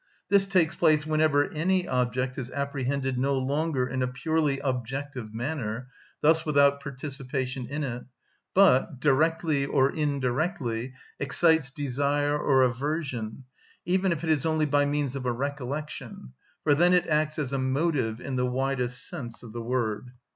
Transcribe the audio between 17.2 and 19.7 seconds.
as a motive in the widest sense of the